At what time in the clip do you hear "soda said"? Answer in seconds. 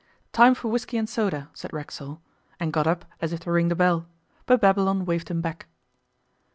1.07-1.71